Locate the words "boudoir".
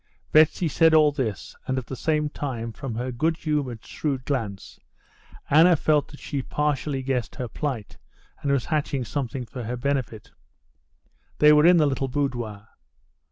12.07-12.69